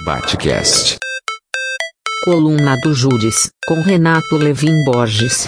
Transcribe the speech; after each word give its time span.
Batcast. 0.00 0.96
Coluna 2.24 2.76
do 2.82 2.92
Júris, 2.92 3.52
com 3.68 3.80
Renato 3.82 4.36
Levin 4.36 4.84
Borges. 4.84 5.46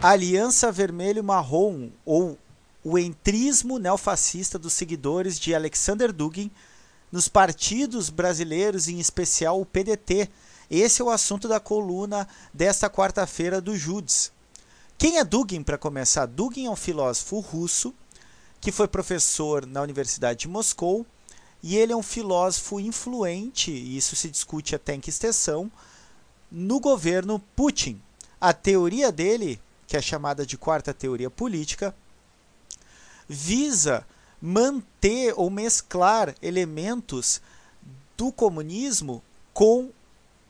Aliança 0.00 0.70
Vermelho-Marrom, 0.70 1.90
ou 2.04 2.38
o 2.84 2.96
entrismo 2.98 3.80
neofascista 3.80 4.58
dos 4.58 4.74
seguidores 4.74 5.40
de 5.40 5.52
Alexander 5.54 6.12
Dugin 6.12 6.52
nos 7.14 7.28
partidos 7.28 8.10
brasileiros, 8.10 8.88
em 8.88 8.98
especial 8.98 9.60
o 9.60 9.64
PDT. 9.64 10.28
Esse 10.68 11.00
é 11.00 11.04
o 11.04 11.10
assunto 11.10 11.46
da 11.46 11.60
coluna 11.60 12.26
desta 12.52 12.90
quarta-feira 12.90 13.60
do 13.60 13.76
Judes. 13.76 14.32
Quem 14.98 15.18
é 15.18 15.24
Dugin, 15.24 15.62
para 15.62 15.78
começar? 15.78 16.26
Dugin 16.26 16.66
é 16.66 16.70
um 16.70 16.74
filósofo 16.74 17.38
russo 17.38 17.94
que 18.60 18.72
foi 18.72 18.88
professor 18.88 19.64
na 19.64 19.80
Universidade 19.80 20.40
de 20.40 20.48
Moscou 20.48 21.06
e 21.62 21.76
ele 21.76 21.92
é 21.92 21.96
um 21.96 22.02
filósofo 22.02 22.80
influente, 22.80 23.70
e 23.70 23.96
isso 23.96 24.16
se 24.16 24.28
discute 24.28 24.74
até 24.74 24.94
em 24.94 25.00
que 25.00 25.10
extensão, 25.10 25.70
no 26.50 26.80
governo 26.80 27.38
Putin. 27.54 28.02
A 28.40 28.52
teoria 28.52 29.12
dele, 29.12 29.60
que 29.86 29.96
é 29.96 30.02
chamada 30.02 30.44
de 30.44 30.58
quarta 30.58 30.92
teoria 30.92 31.30
política, 31.30 31.94
visa 33.28 34.04
manter 34.46 35.32
ou 35.38 35.48
mesclar 35.48 36.34
elementos 36.42 37.40
do 38.14 38.30
comunismo 38.30 39.22
com 39.54 39.90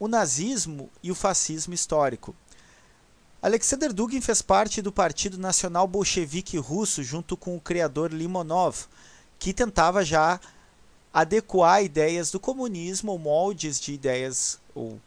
o 0.00 0.08
nazismo 0.08 0.90
e 1.00 1.12
o 1.12 1.14
fascismo 1.14 1.72
histórico. 1.72 2.34
Alexander 3.40 3.92
Dugin 3.92 4.20
fez 4.20 4.42
parte 4.42 4.82
do 4.82 4.90
Partido 4.90 5.38
Nacional 5.38 5.86
Bolchevique 5.86 6.58
Russo 6.58 7.04
junto 7.04 7.36
com 7.36 7.56
o 7.56 7.60
criador 7.60 8.12
Limonov, 8.12 8.86
que 9.38 9.54
tentava 9.54 10.04
já 10.04 10.40
adequar 11.12 11.84
ideias 11.84 12.32
do 12.32 12.40
comunismo 12.40 13.12
ou 13.12 13.18
moldes 13.20 13.78
de 13.78 13.92
ideias 13.92 14.58
ou 14.74 15.00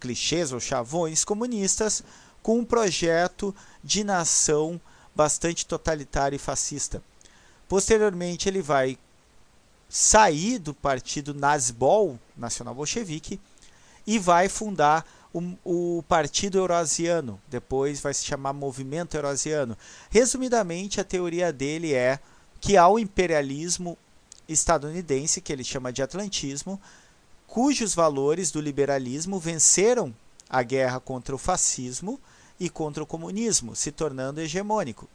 clichês 0.00 0.50
ou 0.50 0.58
chavões 0.58 1.24
comunistas 1.24 2.02
com 2.42 2.58
um 2.58 2.64
projeto 2.64 3.54
de 3.84 4.02
nação 4.02 4.80
bastante 5.14 5.64
totalitário 5.64 6.34
e 6.34 6.40
fascista. 6.40 7.00
Posteriormente, 7.72 8.50
ele 8.50 8.60
vai 8.60 8.98
sair 9.88 10.58
do 10.58 10.74
partido 10.74 11.32
Nazbol, 11.32 12.18
Nacional 12.36 12.74
Bolchevique, 12.74 13.40
e 14.06 14.18
vai 14.18 14.46
fundar 14.50 15.06
o, 15.32 15.40
o, 15.64 16.02
Partido 16.02 16.58
Eurasiano. 16.58 17.40
Depois 17.48 17.98
vai 17.98 18.12
se 18.12 18.26
chamar 18.26 18.52
Movimento 18.52 19.14
Eurasiano. 19.14 19.74
Resumidamente, 20.10 21.00
a 21.00 21.04
teoria 21.04 21.50
dele 21.50 21.94
é 21.94 22.20
que 22.60 22.76
há 22.76 22.86
o 22.86 22.98
imperialismo 22.98 23.96
estadunidense, 24.46 25.40
que 25.40 25.50
ele 25.50 25.64
chama 25.64 25.90
de 25.90 26.02
atlantismo, 26.02 26.78
cujos 27.46 27.94
valores 27.94 28.50
do 28.50 28.60
liberalismo 28.60 29.38
venceram 29.38 30.14
a 30.46 30.62
guerra 30.62 31.00
contra 31.00 31.34
o 31.34 31.38
fascismo 31.38 32.20
e 32.60 32.68
contra 32.68 33.02
o 33.02 33.06
comunismo, 33.06 33.74
se 33.74 33.90
tornando 33.90 34.42
hegemônico. 34.42 35.08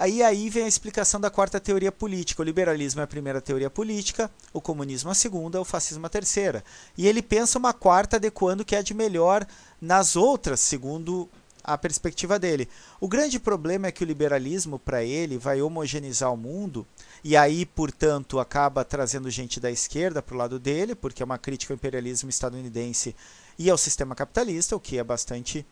Aí, 0.00 0.22
aí 0.22 0.48
vem 0.48 0.64
a 0.64 0.66
explicação 0.66 1.20
da 1.20 1.28
quarta 1.28 1.60
teoria 1.60 1.92
política. 1.92 2.40
O 2.40 2.44
liberalismo 2.44 3.02
é 3.02 3.04
a 3.04 3.06
primeira 3.06 3.38
teoria 3.38 3.68
política, 3.68 4.30
o 4.50 4.58
comunismo 4.58 5.10
a 5.10 5.14
segunda, 5.14 5.60
o 5.60 5.64
fascismo 5.64 6.06
a 6.06 6.08
terceira. 6.08 6.64
E 6.96 7.06
ele 7.06 7.20
pensa 7.20 7.58
uma 7.58 7.74
quarta 7.74 8.16
adequando 8.16 8.62
o 8.62 8.64
que 8.64 8.74
é 8.74 8.82
de 8.82 8.94
melhor 8.94 9.46
nas 9.78 10.16
outras, 10.16 10.60
segundo 10.60 11.28
a 11.62 11.76
perspectiva 11.76 12.38
dele. 12.38 12.66
O 12.98 13.06
grande 13.06 13.38
problema 13.38 13.88
é 13.88 13.92
que 13.92 14.02
o 14.02 14.06
liberalismo, 14.06 14.78
para 14.78 15.04
ele, 15.04 15.36
vai 15.36 15.60
homogeneizar 15.60 16.32
o 16.32 16.36
mundo 16.36 16.86
e 17.22 17.36
aí, 17.36 17.66
portanto, 17.66 18.40
acaba 18.40 18.82
trazendo 18.86 19.28
gente 19.28 19.60
da 19.60 19.70
esquerda 19.70 20.22
para 20.22 20.34
o 20.34 20.38
lado 20.38 20.58
dele, 20.58 20.94
porque 20.94 21.22
é 21.22 21.26
uma 21.26 21.36
crítica 21.36 21.74
ao 21.74 21.76
imperialismo 21.76 22.30
estadunidense 22.30 23.14
e 23.58 23.68
ao 23.68 23.76
sistema 23.76 24.14
capitalista, 24.14 24.74
o 24.74 24.80
que 24.80 24.96
é 24.96 25.04
bastante 25.04 25.66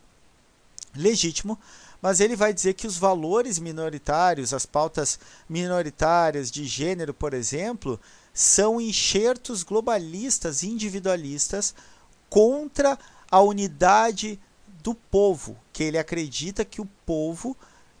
legítimo 0.95 1.57
mas 2.01 2.19
ele 2.19 2.35
vai 2.35 2.53
dizer 2.53 2.73
que 2.73 2.87
os 2.87 2.97
valores 2.97 3.59
minoritários, 3.59 4.53
as 4.53 4.65
pautas 4.65 5.19
minoritárias 5.47 6.49
de 6.49 6.65
gênero, 6.65 7.13
por 7.13 7.33
exemplo, 7.33 7.99
são 8.33 8.79
enxertos 8.79 9.63
globalistas, 9.63 10.63
individualistas 10.63 11.75
contra 12.29 12.97
a 13.29 13.41
unidade 13.41 14.39
do 14.81 14.95
povo, 14.95 15.57
que 15.73 15.83
ele 15.83 15.97
acredita 15.97 16.63
que 16.63 16.79
o 16.79 16.85
povo 17.05 17.55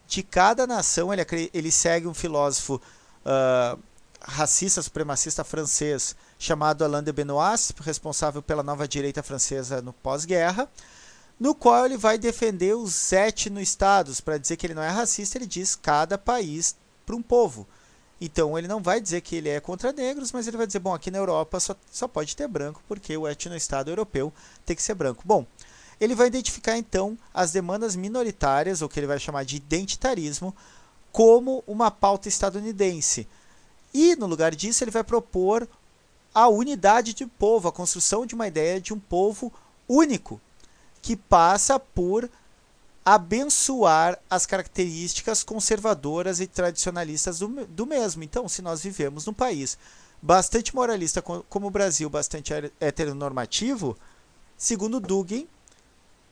de 0.07 0.23
cada 0.23 0.65
nação, 0.65 1.13
ele, 1.13 1.25
ele 1.53 1.71
segue 1.71 2.07
um 2.07 2.13
filósofo 2.13 2.81
uh, 3.25 3.79
racista, 4.21 4.81
supremacista 4.81 5.43
francês, 5.43 6.15
chamado 6.37 6.85
Alain 6.85 7.03
de 7.03 7.11
Benoist, 7.11 7.73
responsável 7.81 8.41
pela 8.41 8.63
nova 8.63 8.87
direita 8.87 9.21
francesa 9.21 9.81
no 9.81 9.91
pós-guerra, 9.91 10.69
no 11.39 11.55
qual 11.55 11.85
ele 11.85 11.97
vai 11.97 12.17
defender 12.17 12.75
os 12.75 13.13
etno-estados. 13.13 14.19
Para 14.19 14.37
dizer 14.37 14.57
que 14.57 14.67
ele 14.67 14.73
não 14.73 14.83
é 14.83 14.89
racista, 14.89 15.37
ele 15.37 15.47
diz 15.47 15.75
cada 15.75 16.17
país 16.17 16.75
para 17.05 17.15
um 17.15 17.21
povo. 17.21 17.65
Então 18.21 18.57
ele 18.57 18.67
não 18.67 18.81
vai 18.81 18.99
dizer 18.99 19.21
que 19.21 19.37
ele 19.37 19.47
é 19.47 19.59
contra 19.61 19.93
negros, 19.93 20.31
mas 20.31 20.47
ele 20.47 20.57
vai 20.57 20.67
dizer, 20.67 20.79
bom, 20.79 20.93
aqui 20.93 21.09
na 21.09 21.17
Europa 21.17 21.59
só, 21.59 21.75
só 21.89 22.07
pode 22.07 22.35
ter 22.35 22.47
branco, 22.47 22.83
porque 22.87 23.15
o 23.15 23.27
etno-estado 23.27 23.89
europeu 23.89 24.33
tem 24.65 24.75
que 24.75 24.83
ser 24.83 24.93
branco. 24.93 25.23
Bom, 25.25 25.45
ele 26.01 26.15
vai 26.15 26.27
identificar 26.27 26.77
então 26.77 27.17
as 27.33 27.51
demandas 27.51 27.95
minoritárias, 27.95 28.81
ou 28.81 28.89
que 28.89 28.99
ele 28.99 29.07
vai 29.07 29.19
chamar 29.19 29.45
de 29.45 29.55
identitarismo, 29.55 30.53
como 31.11 31.63
uma 31.65 31.89
pauta 31.89 32.27
estadunidense. 32.27 33.27
E 33.93 34.15
no 34.15 34.27
lugar 34.27 34.53
disso, 34.53 34.83
ele 34.83 34.91
vai 34.91 35.03
propor 35.03 35.67
a 36.33 36.47
unidade 36.47 37.13
de 37.13 37.25
povo, 37.25 37.67
a 37.67 37.71
construção 37.71 38.25
de 38.25 38.35
uma 38.35 38.47
ideia 38.47 38.79
de 38.79 38.93
um 38.93 38.99
povo 38.99 39.51
único, 39.87 40.39
que 41.01 41.15
passa 41.15 41.79
por 41.79 42.29
abençoar 43.03 44.19
as 44.29 44.45
características 44.45 45.43
conservadoras 45.43 46.39
e 46.39 46.47
tradicionalistas 46.47 47.39
do, 47.39 47.65
do 47.65 47.85
mesmo. 47.85 48.23
Então, 48.23 48.47
se 48.47 48.61
nós 48.61 48.83
vivemos 48.83 49.25
num 49.25 49.33
país 49.33 49.77
bastante 50.21 50.75
moralista 50.75 51.21
como 51.21 51.67
o 51.67 51.71
Brasil, 51.71 52.09
bastante 52.09 52.53
heteronormativo, 52.79 53.97
segundo 54.57 54.99
Dugin, 54.99 55.47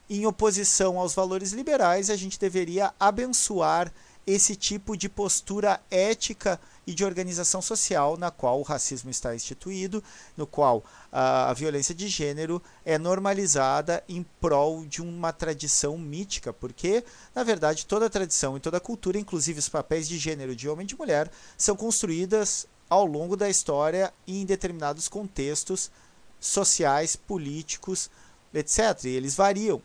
em 0.09 0.25
oposição 0.25 0.99
aos 0.99 1.13
valores 1.13 1.51
liberais, 1.51 2.09
a 2.09 2.15
gente 2.15 2.39
deveria 2.39 2.93
abençoar 2.99 3.91
esse 4.25 4.55
tipo 4.55 4.95
de 4.95 5.09
postura 5.09 5.81
ética 5.89 6.59
e 6.87 6.93
de 6.93 7.03
organização 7.03 7.61
social 7.61 8.15
na 8.15 8.31
qual 8.31 8.61
o 8.61 8.63
racismo 8.63 9.09
está 9.09 9.35
instituído, 9.35 10.01
no 10.37 10.47
qual 10.47 10.85
a, 11.11 11.53
violência 11.53 11.93
de 11.93 12.07
gênero 12.07 12.63
é 12.85 12.97
normalizada 12.97 14.01
em 14.07 14.23
prol 14.39 14.85
de 14.85 15.01
uma 15.01 15.33
tradição 15.33 15.97
mítica, 15.97 16.53
porque, 16.53 17.03
na 17.35 17.43
verdade, 17.43 17.85
toda 17.85 18.09
tradição 18.09 18.55
e 18.55 18.61
toda 18.61 18.79
cultura, 18.79 19.19
inclusive 19.19 19.59
os 19.59 19.67
papéis 19.67 20.07
de 20.07 20.17
gênero 20.17 20.55
de 20.55 20.69
homem 20.69 20.85
e 20.85 20.87
de 20.87 20.97
mulher, 20.97 21.29
são 21.57 21.75
construídas 21.75 22.65
ao 22.89 23.05
longo 23.05 23.35
da 23.35 23.49
história 23.49 24.13
em 24.25 24.45
determinados 24.45 25.09
contextos 25.09 25.91
sociais, 26.39 27.17
políticos, 27.17 28.09
etc. 28.53 29.03
E 29.03 29.09
eles 29.09 29.35
variam. 29.35 29.81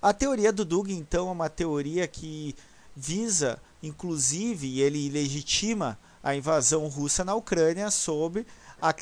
A 0.00 0.14
teoria 0.14 0.50
do 0.50 0.64
Dugin, 0.64 0.96
então, 0.96 1.28
é 1.28 1.32
uma 1.32 1.50
teoria 1.50 2.08
que 2.08 2.56
visa 2.96 3.60
inclusive, 3.82 4.80
ele 4.80 5.08
legitima 5.08 5.98
a 6.22 6.34
invasão 6.34 6.86
russa 6.88 7.24
na 7.24 7.34
Ucrânia 7.34 7.90
sob 7.90 8.44
a, 8.80 8.94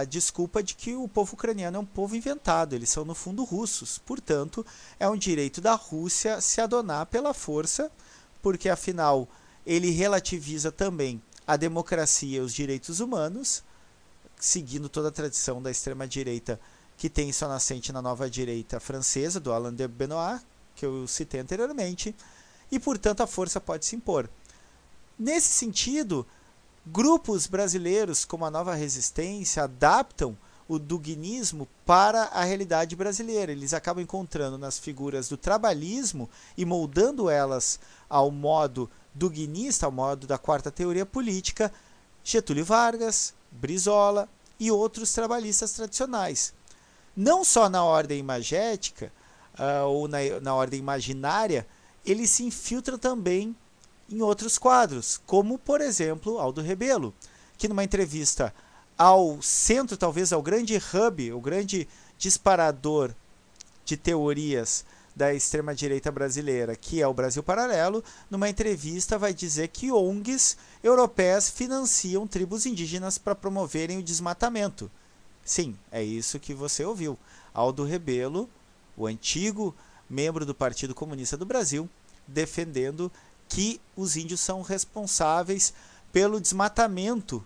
a, 0.00 0.04
desculpa 0.04 0.62
de 0.62 0.74
que 0.74 0.94
o 0.94 1.08
povo 1.08 1.34
ucraniano 1.34 1.76
é 1.76 1.80
um 1.80 1.84
povo 1.84 2.14
inventado, 2.14 2.74
eles 2.74 2.88
são 2.88 3.04
no 3.04 3.14
fundo 3.14 3.44
russos, 3.44 3.98
portanto, 3.98 4.64
é 4.98 5.08
um 5.08 5.16
direito 5.16 5.60
da 5.60 5.74
Rússia 5.74 6.40
se 6.40 6.60
adonar 6.60 7.06
pela 7.06 7.34
força, 7.34 7.90
porque 8.40 8.68
afinal 8.68 9.28
ele 9.66 9.90
relativiza 9.90 10.70
também 10.70 11.20
a 11.46 11.56
democracia 11.56 12.38
e 12.38 12.40
os 12.40 12.54
direitos 12.54 13.00
humanos, 13.00 13.62
seguindo 14.38 14.88
toda 14.88 15.08
a 15.08 15.12
tradição 15.12 15.60
da 15.60 15.70
extrema-direita 15.70 16.60
que 16.96 17.10
tem 17.10 17.32
sua 17.32 17.48
nascente 17.48 17.92
na 17.92 18.00
nova 18.00 18.30
direita 18.30 18.80
francesa, 18.80 19.40
do 19.40 19.52
Alain 19.52 19.74
de 19.74 19.86
Benoit, 19.88 20.40
que 20.74 20.86
eu 20.86 21.06
citei 21.06 21.40
anteriormente 21.40 22.14
e, 22.70 22.78
portanto, 22.78 23.22
a 23.22 23.26
força 23.26 23.60
pode 23.60 23.84
se 23.84 23.96
impor. 23.96 24.28
Nesse 25.18 25.48
sentido, 25.48 26.26
grupos 26.86 27.46
brasileiros 27.46 28.24
como 28.24 28.44
a 28.44 28.50
Nova 28.50 28.74
Resistência 28.74 29.64
adaptam 29.64 30.36
o 30.68 30.78
duguinismo 30.78 31.68
para 31.84 32.24
a 32.24 32.42
realidade 32.44 32.96
brasileira. 32.96 33.52
Eles 33.52 33.72
acabam 33.72 34.02
encontrando 34.02 34.58
nas 34.58 34.78
figuras 34.78 35.28
do 35.28 35.36
trabalhismo 35.36 36.28
e 36.56 36.64
moldando 36.64 37.30
elas 37.30 37.78
ao 38.08 38.30
modo 38.30 38.90
duguinista, 39.14 39.86
ao 39.86 39.92
modo 39.92 40.26
da 40.26 40.36
quarta 40.36 40.70
teoria 40.70 41.06
política, 41.06 41.72
Getúlio 42.24 42.64
Vargas, 42.64 43.32
Brizola, 43.50 44.28
e 44.58 44.70
outros 44.70 45.12
trabalhistas 45.12 45.72
tradicionais. 45.72 46.52
Não 47.14 47.44
só 47.44 47.68
na 47.68 47.84
ordem 47.84 48.18
imagética 48.18 49.12
uh, 49.58 49.86
ou 49.86 50.08
na, 50.08 50.18
na 50.42 50.54
ordem 50.54 50.78
imaginária, 50.78 51.66
ele 52.06 52.26
se 52.26 52.44
infiltra 52.44 52.96
também 52.96 53.54
em 54.08 54.22
outros 54.22 54.56
quadros, 54.56 55.20
como 55.26 55.58
por 55.58 55.80
exemplo 55.80 56.38
Aldo 56.38 56.62
Rebelo, 56.62 57.12
que 57.58 57.68
numa 57.68 57.84
entrevista 57.84 58.54
ao 58.96 59.42
centro, 59.42 59.96
talvez 59.96 60.32
ao 60.32 60.42
grande 60.42 60.76
hub, 60.76 61.32
o 61.32 61.40
grande 61.40 61.88
disparador 62.16 63.12
de 63.84 63.96
teorias 63.96 64.84
da 65.14 65.32
extrema-direita 65.32 66.12
brasileira, 66.12 66.76
que 66.76 67.00
é 67.00 67.08
o 67.08 67.14
Brasil 67.14 67.42
Paralelo, 67.42 68.04
numa 68.30 68.50
entrevista 68.50 69.18
vai 69.18 69.32
dizer 69.32 69.68
que 69.68 69.90
ONGs 69.90 70.58
europeias 70.82 71.48
financiam 71.48 72.26
tribos 72.26 72.66
indígenas 72.66 73.16
para 73.16 73.34
promoverem 73.34 73.98
o 73.98 74.02
desmatamento. 74.02 74.90
Sim, 75.42 75.74
é 75.90 76.02
isso 76.02 76.38
que 76.38 76.52
você 76.52 76.84
ouviu. 76.84 77.18
Aldo 77.54 77.82
Rebelo, 77.84 78.48
o 78.94 79.06
antigo 79.06 79.74
membro 80.08 80.46
do 80.46 80.54
Partido 80.54 80.94
Comunista 80.94 81.36
do 81.36 81.46
Brasil, 81.46 81.88
defendendo 82.26 83.10
que 83.48 83.80
os 83.96 84.16
índios 84.16 84.40
são 84.40 84.62
responsáveis 84.62 85.72
pelo 86.12 86.40
desmatamento 86.40 87.44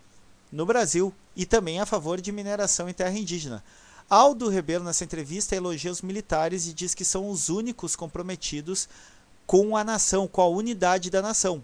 no 0.50 0.64
Brasil 0.64 1.12
e 1.36 1.46
também 1.46 1.80
a 1.80 1.86
favor 1.86 2.20
de 2.20 2.32
mineração 2.32 2.88
em 2.88 2.94
terra 2.94 3.16
indígena. 3.16 3.62
Aldo 4.08 4.48
Rebelo, 4.48 4.84
nessa 4.84 5.04
entrevista, 5.04 5.54
elogia 5.54 5.92
os 5.92 6.02
militares 6.02 6.66
e 6.66 6.72
diz 6.72 6.94
que 6.94 7.04
são 7.04 7.30
os 7.30 7.48
únicos 7.48 7.94
comprometidos 7.94 8.88
com 9.46 9.76
a 9.76 9.84
nação, 9.84 10.26
com 10.26 10.40
a 10.40 10.48
unidade 10.48 11.10
da 11.10 11.22
nação. 11.22 11.62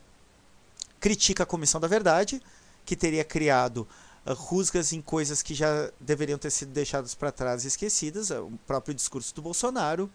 Critica 1.00 1.42
a 1.42 1.46
Comissão 1.46 1.80
da 1.80 1.88
Verdade, 1.88 2.40
que 2.84 2.94
teria 2.94 3.24
criado 3.24 3.86
uh, 4.24 4.32
rusgas 4.32 4.92
em 4.92 5.02
coisas 5.02 5.42
que 5.42 5.54
já 5.54 5.90
deveriam 6.00 6.38
ter 6.38 6.50
sido 6.50 6.70
deixadas 6.70 7.14
para 7.14 7.32
trás 7.32 7.64
e 7.64 7.68
esquecidas, 7.68 8.30
uh, 8.30 8.44
o 8.44 8.58
próprio 8.66 8.94
discurso 8.94 9.34
do 9.34 9.42
Bolsonaro, 9.42 10.10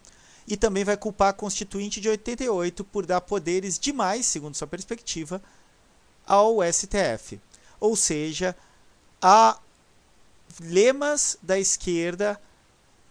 e 0.51 0.57
também 0.57 0.83
vai 0.83 0.97
culpar 0.97 1.29
a 1.29 1.33
Constituinte 1.33 2.01
de 2.01 2.09
88 2.09 2.83
por 2.83 3.05
dar 3.05 3.21
poderes 3.21 3.79
demais, 3.79 4.25
segundo 4.25 4.53
sua 4.53 4.67
perspectiva, 4.67 5.41
ao 6.27 6.57
STF. 6.61 7.39
Ou 7.79 7.95
seja, 7.95 8.53
a 9.21 9.57
lemas 10.59 11.37
da 11.41 11.57
esquerda 11.57 12.37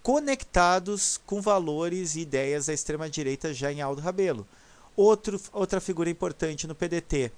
conectados 0.02 1.18
com 1.24 1.40
valores 1.40 2.14
e 2.14 2.20
ideias 2.20 2.66
da 2.66 2.74
extrema-direita 2.74 3.54
já 3.54 3.72
em 3.72 3.80
Aldo 3.80 4.02
Rabelo. 4.02 4.46
Outro, 4.94 5.40
outra 5.50 5.80
figura 5.80 6.10
importante 6.10 6.66
no 6.66 6.74
PDT 6.74 7.32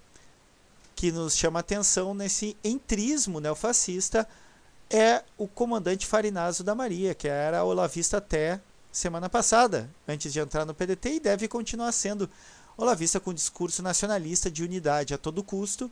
que 0.97 1.13
nos 1.13 1.37
chama 1.37 1.61
atenção 1.61 2.13
nesse 2.13 2.57
entrismo 2.65 3.39
neofascista 3.39 4.29
é 4.91 5.23
o 5.39 5.47
comandante 5.47 6.09
Farinazo 6.09 6.65
da 6.65 6.75
Maria, 6.75 7.15
que 7.15 7.29
era 7.29 7.63
olavista 7.63 8.17
até 8.17 8.61
semana 8.93 9.29
passada, 9.31 9.91
antes 10.07 10.31
de 10.33 10.39
entrar 10.39 10.67
no 10.67 10.75
PDT, 10.75 11.15
e 11.15 11.21
deve 11.21 11.49
continuar 11.49 11.91
sendo 11.93 12.29
olavista 12.77 13.19
com 13.19 13.33
discurso 13.33 13.83
nacionalista 13.83 14.51
de 14.51 14.63
unidade 14.63 15.15
a 15.15 15.19
todo 15.19 15.43
custo. 15.43 15.91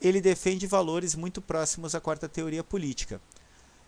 Ele 0.00 0.22
defende 0.22 0.66
valores 0.66 1.14
muito 1.14 1.42
próximos 1.42 1.94
à 1.94 2.00
quarta 2.00 2.28
teoria 2.28 2.64
política. 2.64 3.20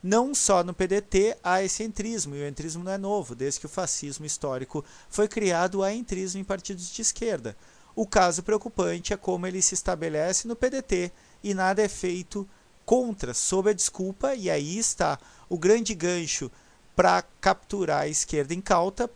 Não 0.03 0.35
só 0.35 0.63
no 0.63 0.75
PDT 0.75 1.39
há 1.43 1.63
esse 1.63 1.83
entrismo, 1.83 2.37
e 2.37 2.43
o 2.43 2.47
entrismo 2.47 2.85
não 2.85 2.93
é 2.93 2.99
novo, 2.99 3.35
desde 3.35 3.59
que 3.59 3.67
o 3.67 3.71
fascismo 3.71 4.27
histórico 4.27 4.85
foi 5.09 5.27
criado, 5.27 5.83
há 5.83 5.93
entrismo 5.93 6.41
em 6.41 6.45
partidos 6.45 6.91
de 6.91 7.01
esquerda. 7.01 7.57
O 7.95 8.07
caso 8.07 8.43
preocupante 8.43 9.15
é 9.15 9.17
como 9.17 9.47
ele 9.47 9.63
se 9.63 9.75
estabelece 9.75 10.47
no 10.47 10.55
PDT 10.55 11.11
e 11.43 11.55
nada 11.55 11.83
é 11.83 11.89
feito 11.89 12.47
contra, 12.85 13.33
sob 13.33 13.71
a 13.71 13.73
desculpa, 13.73 14.35
e 14.35 14.51
aí 14.51 14.79
está 14.79 15.19
o 15.49 15.59
grande 15.59 15.95
gancho 15.95 16.51
para 16.97 17.23
capturar 17.41 18.01
a 18.03 18.09
esquerda 18.09 18.55
incauta 18.55 19.09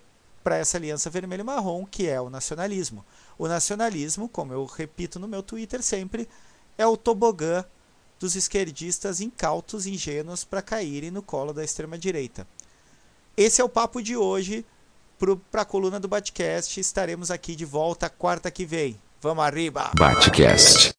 para 0.44 0.56
essa 0.56 0.76
aliança 0.76 1.10
vermelho 1.10 1.44
marrom, 1.44 1.84
que 1.84 2.06
é 2.06 2.20
o 2.20 2.30
nacionalismo. 2.30 3.04
O 3.38 3.48
nacionalismo, 3.48 4.28
como 4.28 4.52
eu 4.52 4.64
repito 4.66 5.18
no 5.18 5.26
meu 5.26 5.42
Twitter 5.42 5.82
sempre, 5.82 6.28
é 6.76 6.86
o 6.86 6.96
tobogã 6.96 7.64
dos 8.18 8.36
esquerdistas 8.36 9.20
incautos 9.20 9.86
ingênuos 9.86 10.44
para 10.44 10.60
caírem 10.60 11.10
no 11.10 11.22
colo 11.22 11.52
da 11.54 11.64
extrema-direita. 11.64 12.46
Esse 13.36 13.62
é 13.62 13.64
o 13.64 13.68
papo 13.68 14.02
de 14.02 14.16
hoje 14.16 14.64
para 15.50 15.62
a 15.62 15.64
coluna 15.64 15.98
do 15.98 16.08
Batcast. 16.08 16.78
Estaremos 16.78 17.30
aqui 17.30 17.56
de 17.56 17.64
volta 17.64 18.10
quarta 18.10 18.50
que 18.50 18.66
vem. 18.66 19.00
Vamos 19.22 19.44
arriba! 19.44 19.90
Batcast. 19.98 20.88